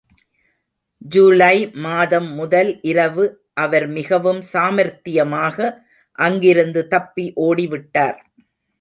[1.05, 3.25] ஜூலை மாதம் முதல் இரவு
[3.57, 5.57] அவர் மிகவும் சாமர்த்தியமாக
[6.19, 8.19] அங்கிருந்து தப்பி ஓடி விட்டார்.